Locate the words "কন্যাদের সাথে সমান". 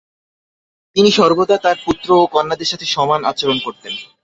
2.33-3.21